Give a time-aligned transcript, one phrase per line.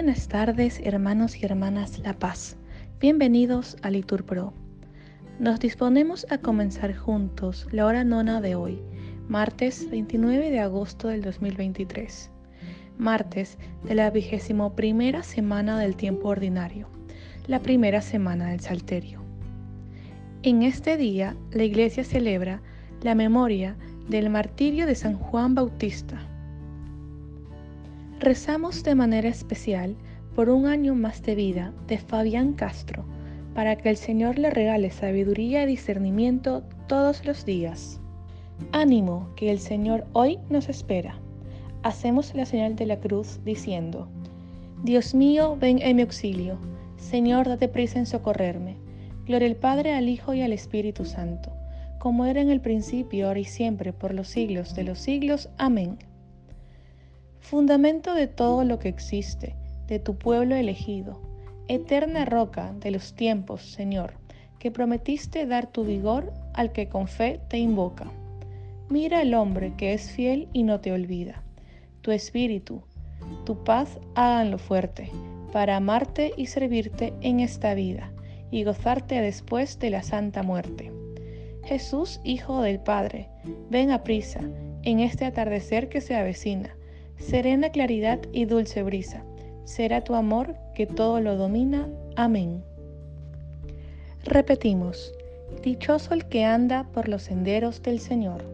[0.00, 2.56] Buenas tardes, hermanos y hermanas La Paz.
[3.00, 4.54] Bienvenidos a Litur Pro.
[5.40, 8.80] Nos disponemos a comenzar juntos la hora nona de hoy,
[9.28, 12.30] martes 29 de agosto del 2023,
[12.96, 16.88] martes de la vigésimo primera semana del tiempo ordinario,
[17.48, 19.20] la primera semana del Salterio.
[20.44, 22.62] En este día, la Iglesia celebra
[23.02, 23.76] la memoria
[24.08, 26.20] del martirio de San Juan Bautista
[28.20, 29.94] Rezamos de manera especial
[30.34, 33.04] por un año más de vida de Fabián Castro,
[33.54, 38.00] para que el Señor le regale sabiduría y discernimiento todos los días.
[38.72, 41.20] Ánimo, que el Señor hoy nos espera.
[41.84, 44.08] Hacemos la señal de la cruz diciendo,
[44.82, 46.58] Dios mío, ven en mi auxilio.
[46.96, 48.78] Señor, date prisa en socorrerme.
[49.26, 51.52] Gloria al Padre, al Hijo y al Espíritu Santo,
[52.00, 55.50] como era en el principio, ahora y siempre, por los siglos de los siglos.
[55.56, 55.98] Amén
[57.48, 61.18] fundamento de todo lo que existe, de tu pueblo elegido,
[61.66, 64.12] eterna roca de los tiempos, Señor,
[64.58, 68.12] que prometiste dar tu vigor al que con fe te invoca.
[68.90, 71.42] Mira al hombre que es fiel y no te olvida.
[72.02, 72.82] Tu espíritu,
[73.46, 75.10] tu paz háganlo fuerte,
[75.50, 78.12] para amarte y servirte en esta vida,
[78.50, 80.92] y gozarte después de la santa muerte.
[81.64, 83.30] Jesús, Hijo del Padre,
[83.70, 84.40] ven a prisa
[84.82, 86.77] en este atardecer que se avecina
[87.18, 89.24] serena claridad y dulce brisa.
[89.64, 91.88] Será tu amor que todo lo domina.
[92.16, 92.62] Amén.
[94.24, 95.12] Repetimos,
[95.62, 98.44] dichoso el que anda por los senderos del Señor.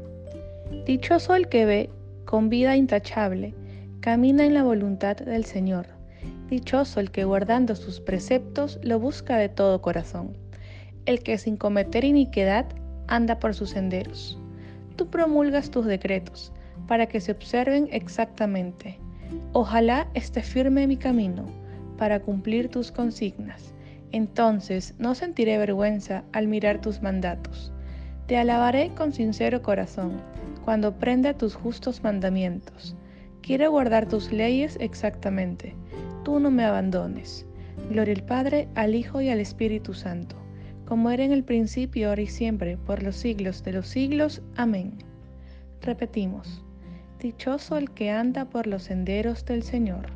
[0.86, 1.90] Dichoso el que ve,
[2.24, 3.54] con vida intachable,
[4.00, 5.86] camina en la voluntad del Señor.
[6.48, 10.36] Dichoso el que guardando sus preceptos lo busca de todo corazón.
[11.06, 12.66] El que sin cometer iniquidad
[13.06, 14.38] anda por sus senderos.
[14.96, 16.53] Tú promulgas tus decretos
[16.86, 18.98] para que se observen exactamente.
[19.52, 21.44] Ojalá esté firme mi camino
[21.96, 23.74] para cumplir tus consignas.
[24.12, 27.72] Entonces no sentiré vergüenza al mirar tus mandatos.
[28.26, 30.20] Te alabaré con sincero corazón
[30.64, 32.96] cuando prenda tus justos mandamientos.
[33.42, 35.74] Quiero guardar tus leyes exactamente.
[36.24, 37.46] Tú no me abandones.
[37.90, 40.36] Gloria al Padre, al Hijo y al Espíritu Santo,
[40.86, 44.40] como era en el principio, ahora y siempre, por los siglos de los siglos.
[44.56, 44.94] Amén.
[45.82, 46.64] Repetimos.
[47.24, 50.08] Dichoso el que anda por los senderos del Señor.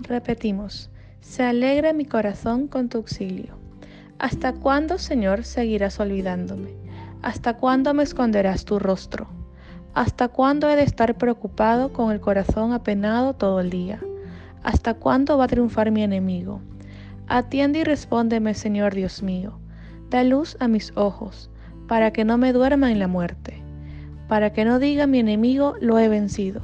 [0.00, 0.90] Repetimos,
[1.22, 3.54] se alegra mi corazón con tu auxilio.
[4.18, 6.74] ¿Hasta cuándo, Señor, seguirás olvidándome?
[7.22, 9.26] ¿Hasta cuándo me esconderás tu rostro?
[9.94, 14.00] ¿Hasta cuándo he de estar preocupado con el corazón apenado todo el día?
[14.62, 16.60] ¿Hasta cuándo va a triunfar mi enemigo?
[17.28, 19.58] Atiende y respóndeme, Señor Dios mío.
[20.10, 21.48] Da luz a mis ojos,
[21.88, 23.63] para que no me duerma en la muerte
[24.28, 26.62] para que no diga mi enemigo lo he vencido,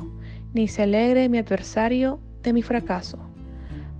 [0.54, 3.18] ni se alegre mi adversario de mi fracaso.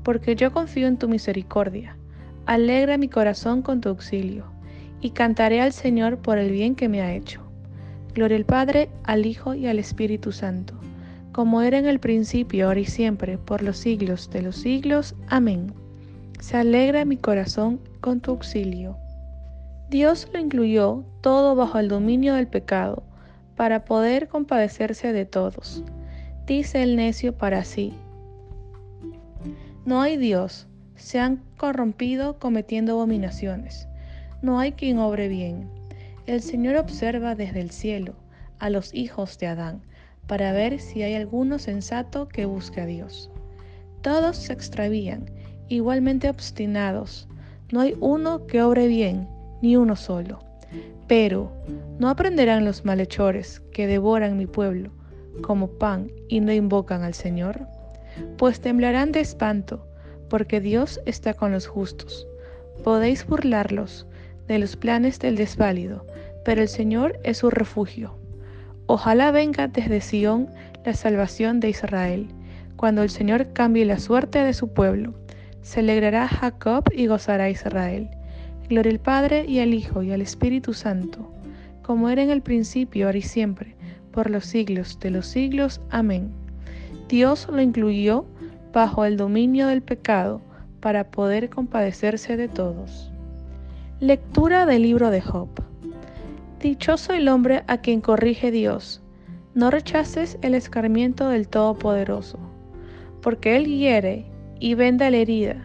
[0.02, 1.96] Porque yo confío en tu misericordia,
[2.46, 4.44] alegra mi corazón con tu auxilio,
[5.00, 7.42] y cantaré al Señor por el bien que me ha hecho.
[8.14, 10.74] Gloria al Padre, al Hijo y al Espíritu Santo,
[11.32, 15.14] como era en el principio, ahora y siempre, por los siglos de los siglos.
[15.28, 15.72] Amén.
[16.40, 18.96] Se alegra mi corazón con tu auxilio.
[19.90, 23.04] Dios lo incluyó todo bajo el dominio del pecado
[23.60, 25.84] para poder compadecerse de todos.
[26.46, 27.92] Dice el necio para sí.
[29.84, 33.86] No hay Dios, se han corrompido cometiendo abominaciones.
[34.40, 35.68] No hay quien obre bien.
[36.24, 38.14] El Señor observa desde el cielo
[38.60, 39.82] a los hijos de Adán
[40.26, 43.30] para ver si hay alguno sensato que busque a Dios.
[44.00, 45.30] Todos se extravían,
[45.68, 47.28] igualmente obstinados.
[47.70, 49.28] No hay uno que obre bien,
[49.60, 50.49] ni uno solo.
[51.06, 51.52] Pero,
[51.98, 54.90] ¿no aprenderán los malhechores que devoran mi pueblo
[55.42, 57.66] como pan y no invocan al Señor?
[58.36, 59.86] Pues temblarán de espanto,
[60.28, 62.26] porque Dios está con los justos.
[62.84, 64.06] Podéis burlarlos
[64.46, 66.06] de los planes del desválido,
[66.44, 68.16] pero el Señor es su refugio.
[68.86, 70.48] Ojalá venga desde Sión
[70.84, 72.28] la salvación de Israel,
[72.76, 75.14] cuando el Señor cambie la suerte de su pueblo.
[75.62, 78.10] Se alegrará Jacob y gozará Israel.
[78.70, 81.28] Gloria al Padre y al Hijo y al Espíritu Santo,
[81.82, 83.74] como era en el principio, ahora y siempre,
[84.12, 85.80] por los siglos de los siglos.
[85.90, 86.30] Amén.
[87.08, 88.26] Dios lo incluyó
[88.72, 90.40] bajo el dominio del pecado
[90.78, 93.10] para poder compadecerse de todos.
[93.98, 95.48] Lectura del libro de Job.
[96.60, 99.02] Dichoso el hombre a quien corrige Dios.
[99.52, 102.38] No rechaces el escarmiento del Todopoderoso,
[103.20, 104.26] porque Él hiere
[104.60, 105.56] y venda la herida,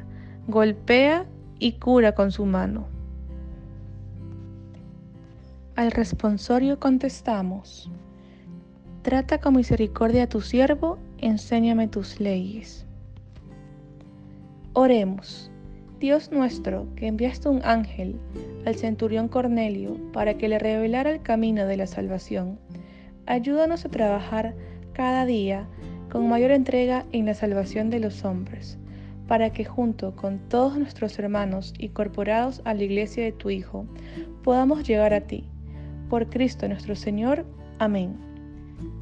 [0.47, 1.27] golpea
[1.59, 2.94] y cura con su mano.
[5.75, 7.91] Al responsorio contestamos,
[9.01, 12.85] Trata con misericordia a tu siervo, enséñame tus leyes.
[14.71, 15.51] Oremos.
[15.99, 18.15] Dios nuestro, que enviaste un ángel
[18.65, 22.57] al centurión Cornelio para que le revelara el camino de la salvación,
[23.25, 24.55] ayúdanos a trabajar
[24.93, 25.67] cada día
[26.09, 28.77] con mayor entrega en la salvación de los hombres,
[29.27, 33.85] para que junto con todos nuestros hermanos incorporados a la iglesia de tu Hijo,
[34.41, 35.49] podamos llegar a ti.
[36.09, 37.45] Por Cristo nuestro Señor.
[37.79, 38.15] Amén.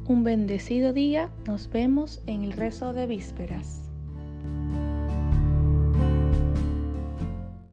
[0.06, 1.30] Un bendecido día.
[1.46, 3.83] Nos vemos en el rezo de vísperas.